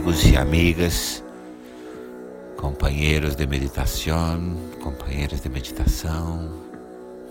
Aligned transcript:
Amigos 0.00 0.24
e 0.24 0.34
amigas, 0.34 1.24
companheiros 2.56 3.36
de 3.36 3.46
meditação, 3.46 4.56
companheiras 4.82 5.42
de 5.42 5.48
meditação. 5.50 6.50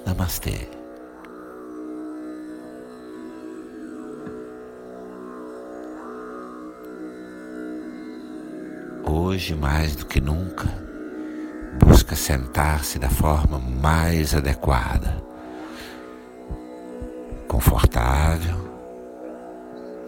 Namastê. 0.06 0.70
Hoje, 9.04 9.56
mais 9.56 9.96
do 9.96 10.06
que 10.06 10.22
nunca, 10.22 10.68
busca 11.84 12.16
sentar-se 12.16 13.00
da 13.00 13.10
forma 13.10 13.58
mais 13.58 14.36
adequada, 14.36 15.18
confortável 17.48 18.70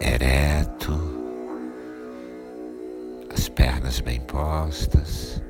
ereto, 0.00 0.41
pernas 3.92 4.00
bem 4.00 4.20
postas, 4.20 5.42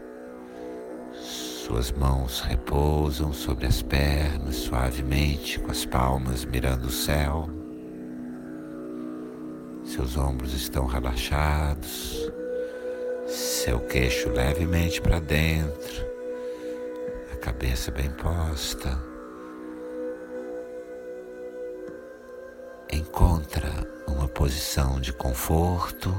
suas 1.14 1.92
mãos 1.92 2.40
repousam 2.40 3.32
sobre 3.32 3.66
as 3.66 3.82
pernas 3.82 4.56
suavemente, 4.56 5.60
com 5.60 5.70
as 5.70 5.84
palmas 5.84 6.44
mirando 6.44 6.86
o 6.86 6.90
céu. 6.90 7.48
Seus 9.84 10.16
ombros 10.16 10.54
estão 10.54 10.86
relaxados, 10.86 12.32
seu 13.28 13.78
queixo 13.80 14.30
levemente 14.30 15.00
para 15.00 15.20
dentro, 15.20 16.04
a 17.32 17.36
cabeça 17.36 17.92
bem 17.92 18.10
posta. 18.10 18.98
Encontra 22.92 23.70
uma 24.08 24.26
posição 24.26 25.00
de 25.00 25.12
conforto 25.12 26.12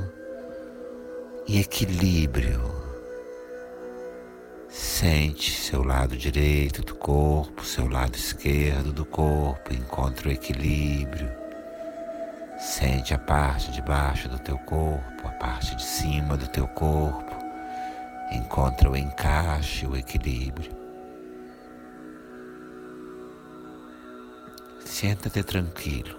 e 1.47 1.59
equilíbrio. 1.59 2.61
Sente 4.69 5.51
seu 5.51 5.83
lado 5.83 6.15
direito 6.15 6.81
do 6.81 6.95
corpo, 6.95 7.65
seu 7.65 7.87
lado 7.87 8.15
esquerdo 8.15 8.93
do 8.93 9.05
corpo, 9.05 9.73
encontra 9.73 10.29
o 10.29 10.31
equilíbrio. 10.31 11.29
Sente 12.57 13.13
a 13.13 13.19
parte 13.19 13.71
de 13.71 13.81
baixo 13.81 14.29
do 14.29 14.39
teu 14.39 14.57
corpo, 14.59 15.27
a 15.27 15.31
parte 15.31 15.75
de 15.75 15.83
cima 15.83 16.37
do 16.37 16.47
teu 16.47 16.67
corpo. 16.67 17.35
Encontra 18.31 18.89
o 18.89 18.95
encaixe, 18.95 19.85
o 19.85 19.97
equilíbrio. 19.97 20.71
Senta-te 24.85 25.43
tranquilo 25.43 26.17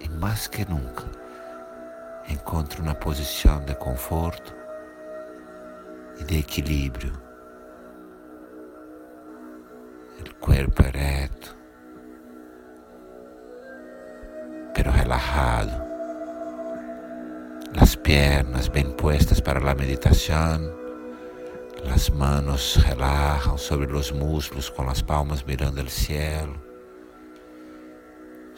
e 0.00 0.08
mais 0.08 0.48
que 0.48 0.68
nunca 0.68 1.29
encontro 2.32 2.82
uma 2.82 2.94
posição 2.94 3.60
de 3.64 3.74
conforto 3.74 4.54
e 6.18 6.24
de 6.24 6.38
equilíbrio. 6.38 7.12
O 10.20 10.34
corpo 10.34 10.82
ereto, 10.82 11.56
pero 14.74 14.90
relajado, 14.90 15.72
as 17.80 17.94
pernas 17.94 18.68
bem 18.68 18.90
puestas 18.92 19.40
para 19.40 19.58
a 19.58 19.74
meditação, 19.74 20.60
as 21.94 22.10
manos 22.10 22.76
relajan 22.76 23.56
sobre 23.56 23.92
os 23.92 24.10
músculos 24.10 24.68
com 24.68 24.88
as 24.88 25.00
palmas 25.02 25.42
mirando 25.42 25.82
o 25.82 25.90
cielo. 25.90 26.69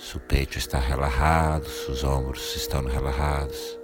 Seu 0.02 0.18
peito 0.18 0.58
está 0.58 0.80
relajado, 0.80 1.68
seus 1.68 2.02
ombros 2.02 2.56
estão 2.56 2.84
relajados. 2.84 3.78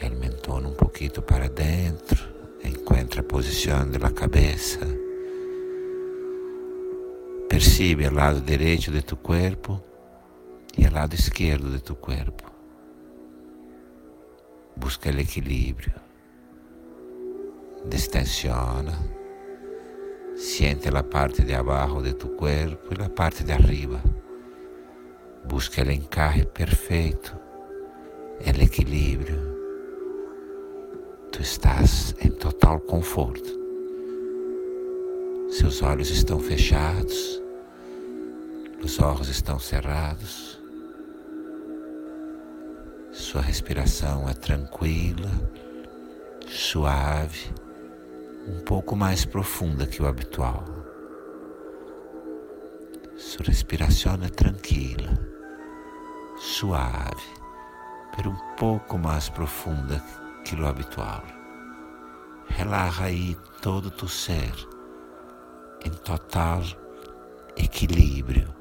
El 0.00 0.12
mentón 0.12 0.66
um 0.66 0.72
pouquinho 0.72 1.20
para 1.20 1.48
dentro, 1.48 2.16
encontra 2.62 3.20
a 3.20 3.24
posição 3.24 3.90
da 3.90 4.08
cabeça. 4.08 4.78
Percibe 7.48 8.06
o 8.06 8.14
lado 8.14 8.40
direito 8.40 8.92
de 8.92 9.02
tu 9.02 9.16
corpo 9.16 9.82
e 10.76 10.86
o 10.86 10.94
lado 10.94 11.12
esquerdo 11.16 11.72
de 11.72 11.82
tu 11.82 11.96
corpo. 11.96 12.48
Busca 14.76 15.10
o 15.10 15.20
equilíbrio. 15.20 15.94
Destensiona. 17.84 18.96
Siente 20.36 20.88
a 20.88 21.02
parte 21.02 21.42
de 21.42 21.52
abaixo 21.52 22.00
de 22.00 22.14
tu 22.14 22.28
corpo 22.28 22.94
e 22.96 23.02
a 23.02 23.08
parte 23.08 23.42
de 23.42 23.52
arriba. 23.52 24.00
Busca 25.48 25.82
o 25.82 25.90
encarre 25.90 26.44
perfeito, 26.44 27.34
o 28.38 28.62
equilíbrio. 28.62 29.40
Tu 31.32 31.40
estás 31.40 32.14
em 32.20 32.30
total 32.30 32.78
conforto. 32.80 33.48
Seus 35.48 35.80
olhos 35.80 36.10
estão 36.10 36.38
fechados, 36.38 37.42
os 38.82 39.00
olhos 39.00 39.30
estão 39.30 39.58
cerrados. 39.58 40.60
Sua 43.10 43.40
respiração 43.40 44.28
é 44.28 44.34
tranquila, 44.34 45.30
suave, 46.46 47.50
um 48.46 48.60
pouco 48.60 48.94
mais 48.94 49.24
profunda 49.24 49.86
que 49.86 50.02
o 50.02 50.06
habitual. 50.06 50.62
Sua 53.16 53.46
respiração 53.46 54.22
é 54.22 54.28
tranquila 54.28 55.37
suave, 56.40 57.22
pero 58.16 58.30
um 58.30 58.56
pouco 58.56 58.98
mais 58.98 59.28
profunda 59.28 60.02
que 60.44 60.54
o 60.54 60.66
habitual. 60.66 61.22
Relaxa 62.48 63.04
aí 63.04 63.36
todo 63.60 63.90
tu 63.90 64.08
ser 64.08 64.52
em 65.84 65.90
total 65.90 66.62
equilíbrio. 67.56 68.57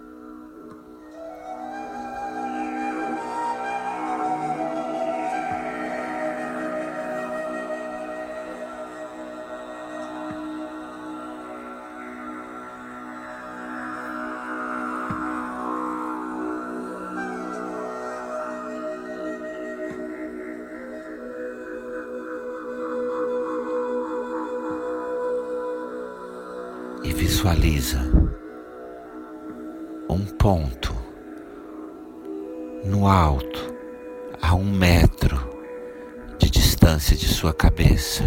Visualiza 27.38 28.00
um 30.10 30.26
ponto 30.26 30.92
no 32.84 33.08
alto, 33.08 33.76
a 34.42 34.56
um 34.56 34.64
metro 34.64 35.38
de 36.40 36.50
distância 36.50 37.16
de 37.16 37.28
sua 37.28 37.54
cabeça. 37.54 38.24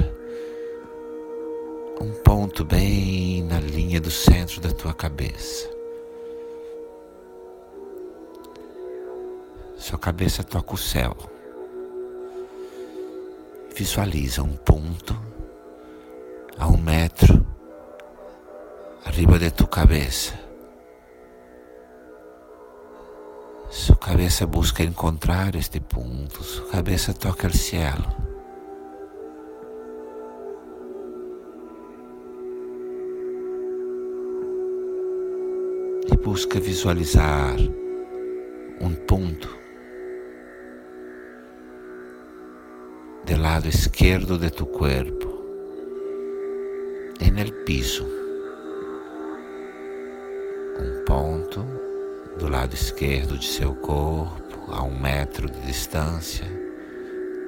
Um 2.00 2.12
ponto 2.22 2.64
bem 2.64 3.42
na 3.42 3.58
linha 3.58 4.00
do 4.00 4.12
centro 4.12 4.60
da 4.60 4.70
tua 4.70 4.94
cabeça. 4.94 5.68
Sua 9.76 9.98
cabeça 9.98 10.44
toca 10.44 10.74
o 10.74 10.78
céu. 10.78 11.16
Visualiza 13.74 14.40
um 14.44 14.54
ponto 14.54 15.20
a 16.56 16.68
um 16.68 16.76
metro 16.76 17.39
arriba 19.20 19.38
de 19.38 19.50
tu 19.50 19.68
cabeza. 19.68 20.34
Su 23.68 23.94
cabeza 23.98 24.46
busca 24.46 24.82
encontrar 24.82 25.56
este 25.56 25.78
ponto, 25.78 26.42
su 26.42 26.66
cabeza 26.68 27.12
toca 27.12 27.46
el 27.46 27.52
cielo. 27.52 28.06
E 36.10 36.16
busca 36.16 36.58
visualizar 36.58 37.58
um 38.80 38.94
ponto 39.06 39.50
do 43.26 43.36
lado 43.36 43.68
esquerdo 43.68 44.38
de 44.38 44.48
tu 44.48 44.64
corpo, 44.64 45.44
en 47.20 47.38
el 47.38 47.52
piso. 47.64 48.19
Do 52.40 52.48
lado 52.48 52.72
esquerdo 52.72 53.36
de 53.36 53.46
seu 53.46 53.74
corpo, 53.74 54.72
a 54.72 54.82
um 54.82 54.98
metro 54.98 55.46
de 55.50 55.60
distância, 55.60 56.46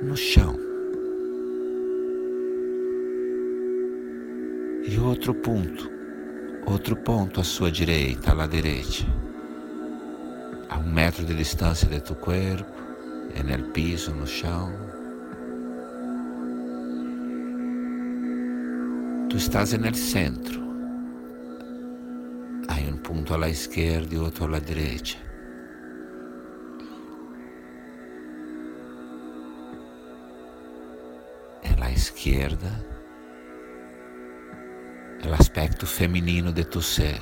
no 0.02 0.14
chão. 0.14 0.54
E 4.86 4.98
outro 4.98 5.32
ponto, 5.32 5.90
outro 6.66 6.94
ponto 6.94 7.40
à 7.40 7.44
sua 7.44 7.72
direita, 7.72 8.32
à 8.38 8.46
direita, 8.46 9.06
a 10.68 10.78
um 10.78 10.92
metro 10.92 11.24
de 11.24 11.34
distância 11.34 11.88
de 11.88 11.98
tu 11.98 12.14
corpo, 12.14 12.70
en 13.34 13.48
el 13.48 13.64
piso, 13.72 14.14
no 14.14 14.26
chão. 14.26 14.70
Tu 19.30 19.38
estás 19.38 19.72
el 19.72 19.94
centro. 19.94 20.71
Punto 23.12 23.35
a 23.35 23.38
la 23.38 23.50
izquierda 23.50 24.14
y 24.14 24.17
otro 24.17 24.47
a 24.47 24.49
la 24.49 24.61
derecha. 24.61 25.19
En 31.62 31.79
la 31.79 31.91
izquierda, 31.91 32.70
el 35.23 35.35
aspecto 35.35 35.85
feminino 35.85 36.53
de 36.53 36.64
tu 36.64 36.81
ser. 36.81 37.20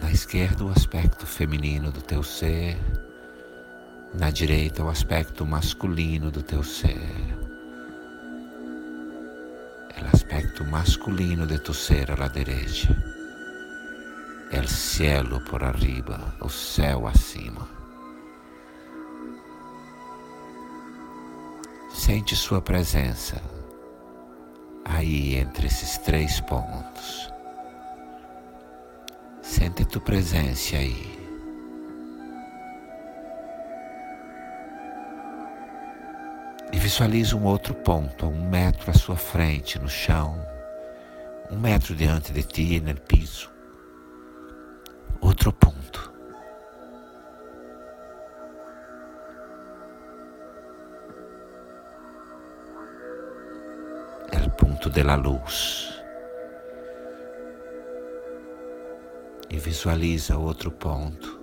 Na 0.00 0.10
esquerda, 0.10 0.64
o 0.64 0.70
aspecto 0.70 1.26
feminino 1.26 1.90
do 1.90 2.00
teu 2.00 2.22
ser. 2.22 2.78
Na 4.14 4.30
direita, 4.30 4.82
o 4.82 4.88
aspecto 4.88 5.44
masculino 5.44 6.30
do 6.30 6.42
teu 6.42 6.64
ser. 6.64 7.37
Aspecto 10.30 10.62
masculino 10.62 11.46
de 11.46 11.58
tu 11.58 11.72
ser 11.72 12.10
a 12.10 12.16
la 12.16 12.28
derecha. 12.28 12.94
El 14.50 14.68
cielo 14.68 15.42
por 15.42 15.64
arriba, 15.64 16.34
o 16.42 16.50
céu 16.50 17.08
acima. 17.08 17.66
Sente 21.90 22.36
sua 22.36 22.60
presença 22.60 23.40
aí 24.84 25.36
entre 25.36 25.66
esses 25.66 25.96
três 25.96 26.42
pontos. 26.42 27.32
Sente 29.40 29.86
tua 29.86 30.02
presença 30.02 30.76
aí. 30.76 31.17
E 36.88 36.90
visualiza 36.90 37.36
um 37.36 37.44
outro 37.44 37.74
ponto, 37.74 38.24
um 38.24 38.48
metro 38.48 38.90
à 38.90 38.94
sua 38.94 39.14
frente, 39.14 39.78
no 39.78 39.90
chão, 39.90 40.40
um 41.50 41.58
metro 41.58 41.94
diante 41.94 42.32
de 42.32 42.42
ti, 42.42 42.80
no 42.80 42.98
piso. 42.98 43.50
Outro 45.20 45.52
ponto. 45.52 46.10
É 54.32 54.38
o 54.46 54.50
ponto 54.52 54.88
da 54.88 55.14
luz. 55.14 55.94
e 59.50 59.58
visualiza 59.58 60.38
outro 60.38 60.70
ponto 60.70 61.37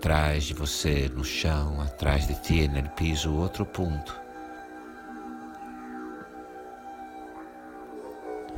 atrás 0.00 0.44
de 0.44 0.54
você 0.54 1.10
no 1.14 1.22
chão, 1.22 1.78
atrás 1.82 2.26
de 2.26 2.34
ti 2.40 2.66
no 2.66 2.88
piso, 2.88 3.34
outro 3.34 3.66
ponto. 3.66 4.18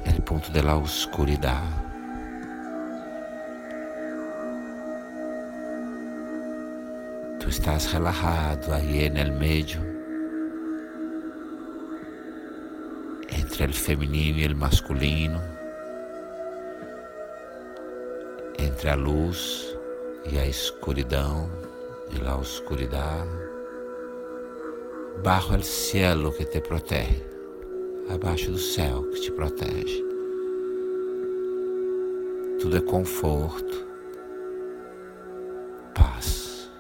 O 0.07 0.23
ponto 0.23 0.53
da 0.53 0.77
oscuridade. 0.77 1.67
Tu 7.41 7.49
estás 7.49 7.87
relajado 7.87 8.73
aí 8.73 9.11
no 9.11 9.37
meio 9.37 9.81
entre 13.37 13.67
o 13.67 13.75
feminino 13.75 14.39
e 14.39 14.47
o 14.47 14.57
masculino. 14.57 15.43
entre 18.59 18.91
a 18.91 18.95
luz 18.95 19.72
e 20.25 20.39
a 20.39 20.47
escuridão 20.47 21.51
e 22.11 22.19
la 22.23 22.37
oscuridade. 22.37 23.31
Bajo 25.23 25.55
el 25.55 25.63
cielo 25.63 26.33
que 26.33 26.45
te 26.45 26.61
protege, 26.61 27.25
abaixo 28.09 28.51
do 28.51 28.59
céu 28.59 29.05
que 29.05 29.21
te 29.21 29.31
protege. 29.31 30.03
Tudo 32.61 32.77
é 32.77 32.81
conforto, 32.81 33.87
paz. 35.95 36.71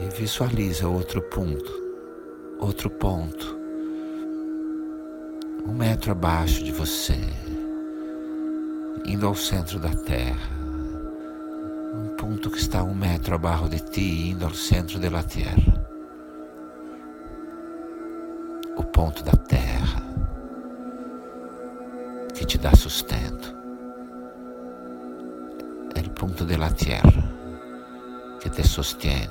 E 0.00 0.06
visualiza 0.16 0.88
outro 0.88 1.20
ponto, 1.22 1.72
outro 2.58 2.88
ponto, 2.88 3.58
um 5.66 5.72
metro 5.72 6.12
abaixo 6.12 6.62
de 6.62 6.72
você 6.72 7.18
indo 9.04 9.26
ao 9.26 9.34
centro 9.34 9.78
da 9.78 9.90
terra, 9.90 10.50
um 11.92 12.16
ponto 12.16 12.50
que 12.50 12.58
está 12.58 12.82
um 12.82 12.94
metro 12.94 13.34
abaixo 13.34 13.68
de 13.68 13.80
ti, 13.80 14.30
indo 14.30 14.44
ao 14.44 14.54
centro 14.54 14.98
da 14.98 15.22
terra. 15.22 15.84
O 18.76 18.82
ponto 18.82 19.22
da 19.22 19.32
terra 19.32 20.02
que 22.34 22.44
te 22.44 22.58
dá 22.58 22.74
sustento. 22.74 23.54
É 25.94 26.00
o 26.00 26.10
ponto 26.10 26.44
da 26.44 26.70
terra 26.70 27.32
que 28.40 28.50
te 28.50 28.66
sostiene. 28.66 29.28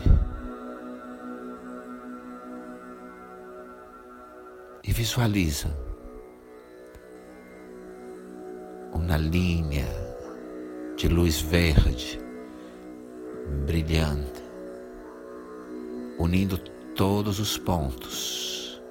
E 4.83 4.93
visualiza 4.93 5.92
uma 9.13 9.19
linha 9.19 9.85
de 10.97 11.07
luz 11.07 11.39
verde, 11.39 12.19
brilhante, 13.63 14.41
unindo 16.17 16.57
todos 16.95 17.39
os 17.39 17.55
pontos, 17.55 18.81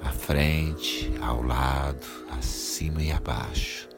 à 0.00 0.10
frente, 0.10 1.12
ao 1.20 1.42
lado, 1.42 2.06
acima 2.30 3.02
e 3.02 3.10
abaixo. 3.10 3.88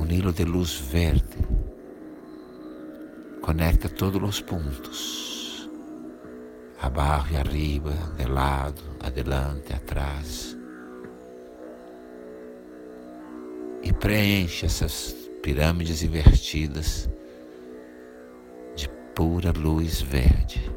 Um 0.00 0.06
hilo 0.10 0.32
de 0.32 0.44
luz 0.44 0.74
verde 0.74 1.38
conecta 3.42 3.88
todos 3.88 4.20
os 4.20 4.40
pontos, 4.40 5.70
abaixo 6.80 7.32
e 7.32 7.36
arriba, 7.36 7.92
de 8.16 8.24
lado, 8.24 8.82
adelante, 8.98 9.72
atrás. 9.72 10.60
E 13.82 13.92
preenche 13.92 14.66
essas 14.66 15.14
pirâmides 15.42 16.02
invertidas 16.02 17.08
de 18.76 18.88
pura 19.14 19.52
luz 19.52 20.00
verde. 20.00 20.70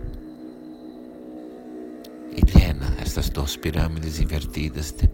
E 2.32 2.42
llena 2.42 2.96
estas 3.00 3.30
duas 3.30 3.56
pirâmides 3.56 4.20
invertidas 4.20 4.92
de 4.92 5.08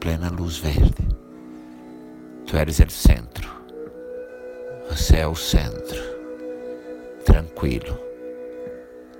plena 0.00 0.30
luz 0.30 0.58
verde. 0.58 1.08
Tu 2.46 2.56
eres 2.56 2.78
o 2.78 2.90
centro. 2.90 3.50
Você 4.88 5.18
é 5.18 5.26
o 5.26 5.34
centro. 5.34 6.00
Tranquilo. 7.24 7.98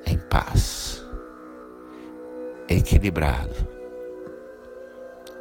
Em 0.06 0.18
paz. 0.18 1.04
Equilibrado 2.68 3.72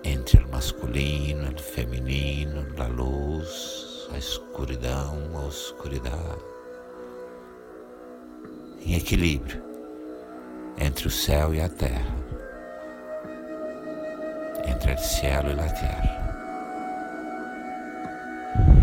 entre 0.03 0.40
masculino, 0.61 1.49
o 1.49 1.59
feminino, 1.59 2.63
a 2.77 2.85
luz, 2.85 4.07
a 4.13 4.17
escuridão, 4.19 5.17
a 5.33 5.47
oscuridade. 5.47 6.45
Em 8.85 8.93
equilíbrio 8.93 9.63
entre 10.77 11.07
o 11.07 11.09
céu 11.09 11.51
e 11.55 11.61
a 11.61 11.67
terra, 11.67 12.15
entre 14.67 14.93
o 14.93 14.99
céu 14.99 15.41
e 15.47 15.59
a 15.59 15.73
terra. 15.73 16.21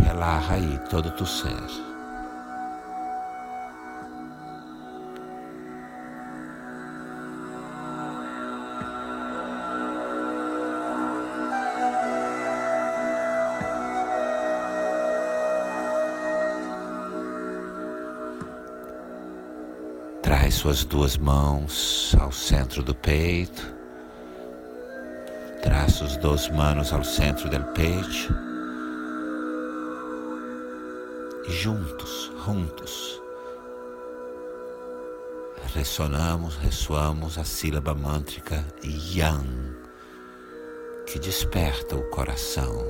Relaxa 0.04 0.54
aí 0.54 0.80
todo 0.90 1.12
tu 1.12 1.24
ser. 1.24 1.97
Suas 20.58 20.84
duas 20.84 21.16
mãos 21.16 22.16
ao 22.18 22.32
centro 22.32 22.82
do 22.82 22.92
peito. 22.92 23.62
Traz 25.62 26.00
os 26.00 26.16
duas 26.16 26.48
mãos 26.50 26.92
ao 26.92 27.04
centro 27.04 27.48
do 27.48 27.62
peito. 27.74 28.34
E 31.46 31.52
juntos, 31.52 32.32
juntos, 32.44 33.22
ressonamos, 35.74 36.56
ressoamos 36.56 37.38
a 37.38 37.44
sílaba 37.44 37.94
mântrica 37.94 38.64
Yang, 38.82 39.76
que 41.06 41.20
desperta 41.20 41.94
o 41.94 42.10
coração, 42.10 42.84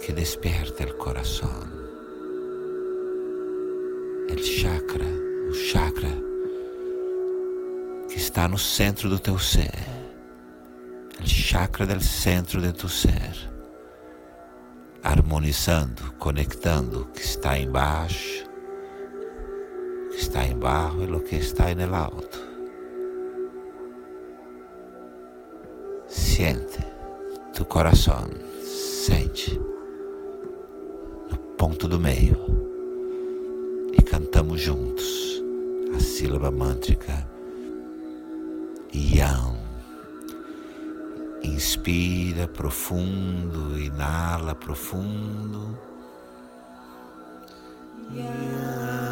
que 0.00 0.12
despierta 0.12 0.84
el 0.84 0.94
corazón. 0.96 1.81
El 4.32 4.40
chakra, 4.40 5.04
o 5.50 5.52
chakra 5.52 6.08
que 8.08 8.16
está 8.16 8.48
no 8.48 8.56
centro 8.56 9.10
do 9.10 9.18
teu 9.18 9.38
ser. 9.38 9.74
El 11.20 11.26
chakra 11.26 11.84
del 11.84 12.00
centro 12.00 12.58
de 12.62 12.72
tu 12.72 12.88
ser. 12.88 13.34
Harmonizando, 15.04 16.14
conectando 16.18 17.02
o 17.02 17.04
que 17.12 17.20
está 17.20 17.58
embaixo, 17.58 18.46
o 20.06 20.10
que 20.12 20.16
está 20.16 20.46
embaixo 20.46 21.02
e 21.02 21.12
o 21.12 21.20
que 21.20 21.36
está 21.36 21.74
no 21.74 21.94
alto. 21.94 22.40
Siente 26.08 26.78
tu 27.52 27.66
coração, 27.66 28.30
sente 28.64 29.60
no 31.30 31.36
ponto 31.58 31.86
do 31.86 32.00
meio 32.00 32.71
cantamos 34.22 34.60
juntos 34.60 35.42
a 35.96 35.98
sílaba 35.98 36.48
mântrica 36.48 37.28
Yam. 38.94 39.56
Inspira 41.42 42.46
profundo, 42.46 43.76
inala 43.80 44.54
profundo. 44.54 45.76
Uma 48.10 49.11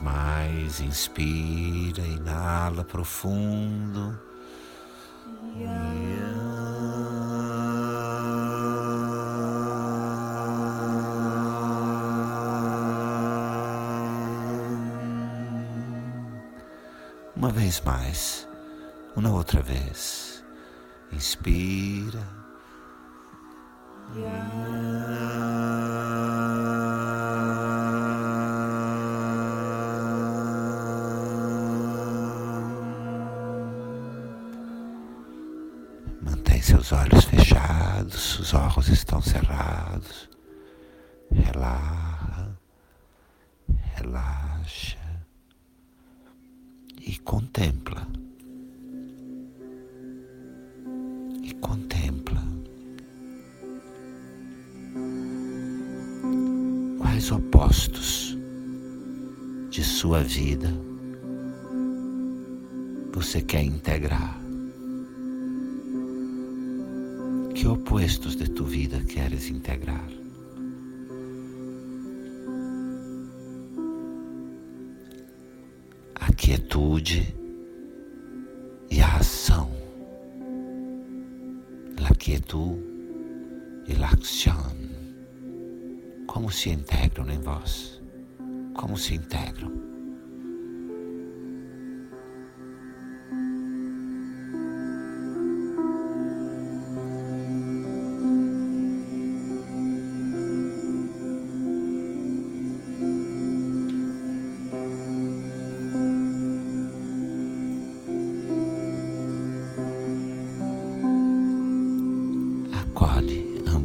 mais, 0.00 0.80
inspira, 0.80 2.02
inala 2.02 2.84
profundo. 2.84 4.18
Uma 17.36 17.50
vez 17.50 17.80
mais, 17.80 18.48
uma 19.16 19.30
outra 19.30 19.62
vez. 19.62 20.44
Inspira. 21.12 22.22
Mantém 24.14 24.79
seus 36.90 36.92
olhos 36.92 37.24
fechados, 37.24 38.40
os 38.40 38.52
olhos 38.52 38.88
estão 38.88 39.22
cerrados. 39.22 40.28
Relaxa, 41.30 42.58
relaxa 43.94 44.98
e 47.00 47.16
contempla. 47.18 48.06
E 51.44 51.54
contempla. 51.60 52.42
Quais 56.98 57.30
opostos 57.30 58.36
de 59.70 59.84
sua 59.84 60.24
vida 60.24 60.69
Que 67.60 67.68
opostos 67.68 68.36
de 68.36 68.48
tua 68.48 68.66
vida 68.66 68.98
queres 69.04 69.50
integrar? 69.50 70.08
A 76.14 76.32
quietude 76.32 77.36
e 78.90 79.02
a 79.02 79.16
ação. 79.16 79.70
La 81.98 82.14
quietud 82.14 82.78
e 83.86 83.92
la 83.92 84.08
acción. 84.08 84.72
Como 86.26 86.50
se 86.50 86.70
integram 86.70 87.28
em 87.28 87.40
vós? 87.40 88.00
Como 88.72 88.96
se 88.96 89.16
integram? 89.16 89.89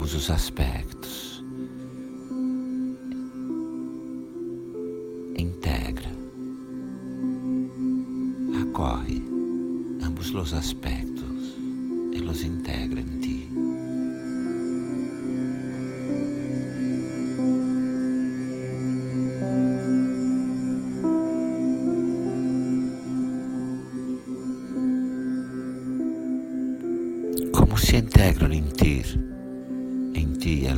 Ambos 0.06 0.14
os 0.14 0.30
aspectos. 0.30 0.85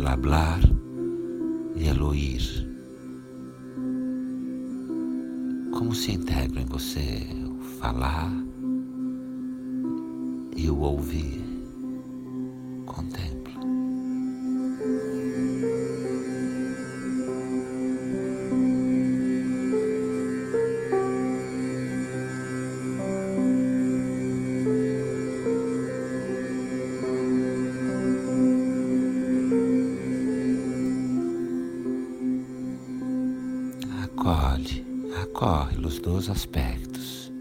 Hablar 0.08 0.60
e 1.76 1.88
el 1.88 2.02
oír. 2.02 2.42
Como 5.72 5.94
se 5.94 6.14
integram 6.14 6.64
em 6.64 6.66
você 6.66 7.28
o 7.46 7.62
falar 7.80 8.32
e 10.56 10.70
o 10.70 10.80
ouvir. 10.80 11.44
Contempla. 12.86 13.37
Aspectos 36.30 37.32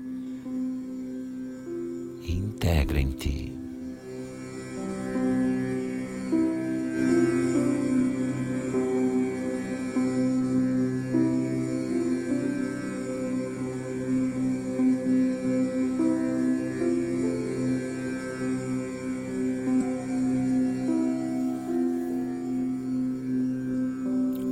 e 2.23 2.33
integra 2.33 3.01
em 3.01 3.11
ti. 3.11 3.53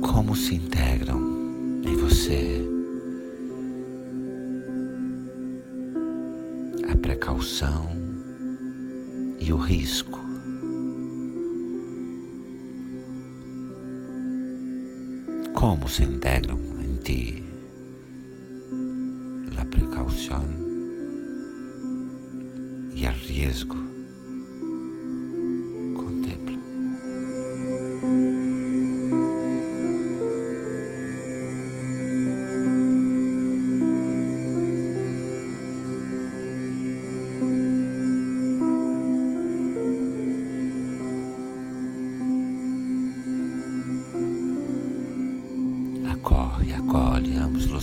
Como 0.01 0.35
se 0.35 0.55
integram 0.55 1.14
precaução 7.25 7.89
e 9.39 9.51
o 9.51 9.57
risco. 9.57 10.19
Como 15.55 15.89
se 15.89 16.03
integram 16.03 16.59
em 16.83 16.95
ti 16.97 17.44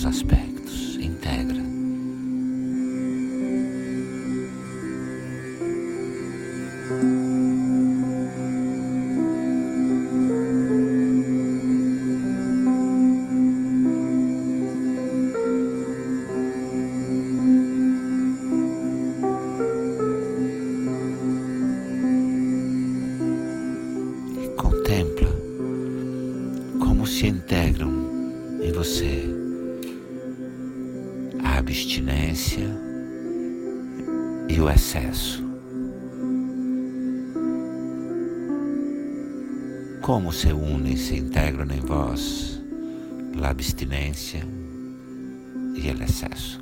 aspectos, 0.07 0.52
abstinência 31.63 32.69
e 34.49 34.61
o 34.61 34.69
excesso. 34.69 35.43
Como 40.01 40.33
se 40.33 40.53
unem 40.53 40.97
se 40.97 41.17
integram 41.19 41.69
em 41.71 41.81
vós 41.81 42.61
a 43.41 43.49
abstinência 43.49 44.45
e 45.77 45.89
o 45.89 46.03
excesso. 46.03 46.62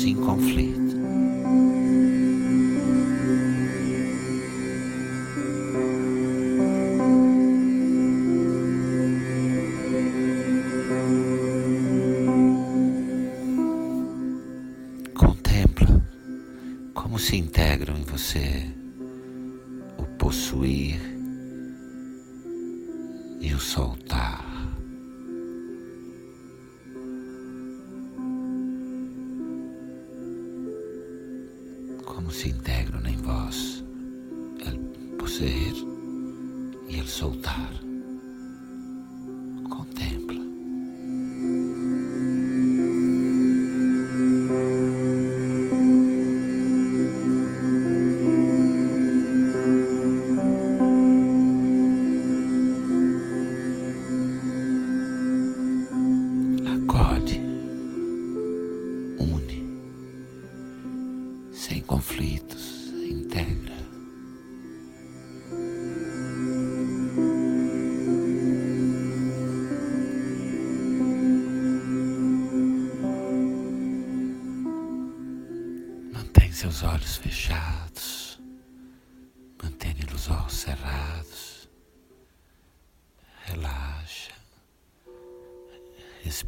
Sem 0.00 0.14
conflito. 0.14 0.96
Contempla 15.14 16.02
como 16.94 17.18
se 17.18 17.36
integram 17.36 17.98
em 17.98 18.04
você 18.04 18.79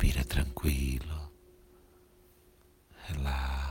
respira 0.03 0.25
tranquilo, 0.25 1.31
relaxa. 3.07 3.63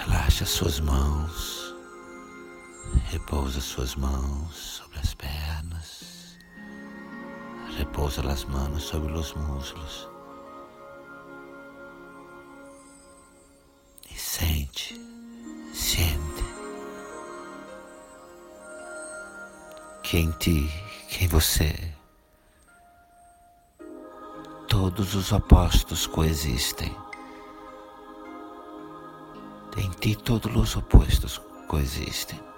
Relaxa 0.00 0.46
suas 0.46 0.80
mãos, 0.80 1.74
repousa 3.10 3.60
suas 3.60 3.94
mãos 3.96 4.54
sobre 4.78 4.98
as 4.98 5.12
pernas, 5.12 5.43
repousa 7.94 8.28
as 8.28 8.44
mãos 8.46 8.82
sobre 8.82 9.12
os 9.12 9.32
muslos 9.34 10.08
e 14.10 14.18
sente, 14.18 15.00
sente 15.72 16.44
que 20.02 20.18
em 20.18 20.32
ti, 20.32 20.68
que 21.08 21.24
em 21.24 21.28
você, 21.28 21.94
todos 24.68 25.14
os 25.14 25.30
opostos 25.30 26.08
coexistem. 26.08 26.94
Em 29.76 29.90
ti 29.90 30.16
todos 30.16 30.54
os 30.56 30.76
opostos 30.76 31.40
coexistem 31.68 32.53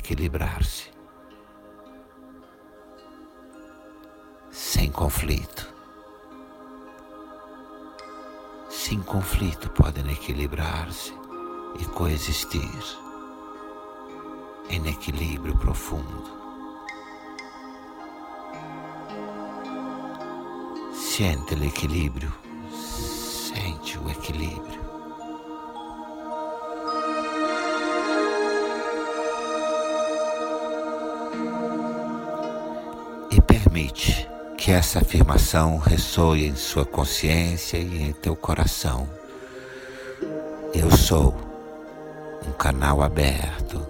equilibrar-se 0.00 0.90
sem 4.50 4.90
conflito. 4.90 5.72
Sem 8.68 9.00
conflito 9.02 9.68
podem 9.70 10.10
equilibrar-se 10.10 11.12
e 11.78 11.84
coexistir 11.84 12.98
em 14.70 14.88
equilíbrio 14.88 15.56
profundo. 15.58 16.40
Sente 20.92 21.54
o 21.54 21.64
equilíbrio 21.64 22.32
Sente 22.72 23.98
o 23.98 24.10
equilíbrio. 24.10 24.79
E 33.30 33.40
permite 33.40 34.28
que 34.58 34.70
essa 34.72 34.98
afirmação 34.98 35.78
ressoe 35.78 36.46
em 36.46 36.56
sua 36.56 36.84
consciência 36.84 37.78
e 37.78 38.02
em 38.02 38.12
teu 38.12 38.36
coração. 38.36 39.08
Eu 40.74 40.90
sou 40.90 41.34
um 42.46 42.52
canal 42.52 43.02
aberto 43.02 43.86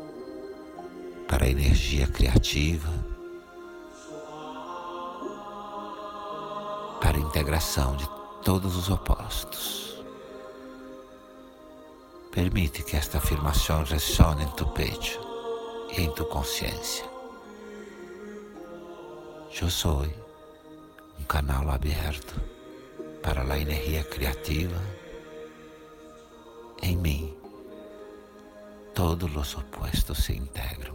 para 1.26 1.46
a 1.46 1.48
energia 1.48 2.07
criativa, 2.07 2.88
para 7.00 7.16
a 7.16 7.20
integração 7.20 7.96
de 7.96 8.09
todos 8.44 8.76
os 8.76 8.88
opostos. 8.88 10.00
Permite 12.31 12.85
que 12.85 12.96
esta 12.96 13.18
afirmação 13.18 13.83
ressone 13.83 14.44
em 14.44 14.50
tu 14.50 14.66
peito 14.68 15.18
e 15.96 16.03
em 16.03 16.11
tu 16.12 16.24
consciência. 16.26 17.10
Eu 19.59 19.69
sou 19.69 20.07
um 21.19 21.25
canal 21.25 21.69
aberto 21.71 22.41
para 23.23 23.43
a 23.43 23.59
energia 23.59 24.03
criativa. 24.05 24.81
Em 26.83 26.97
mim, 26.97 27.35
todos 28.95 29.37
os 29.37 29.55
opostos 29.57 30.25
se 30.25 30.33
integram. 30.33 30.95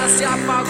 já 0.00 0.08
se 0.08 0.24
apagou. 0.24 0.69